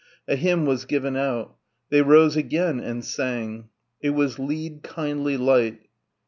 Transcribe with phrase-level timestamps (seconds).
[0.27, 1.57] A hymn was given out.
[1.91, 3.69] They rose again and sang.
[4.01, 5.89] It was "Lead, Kindly Light."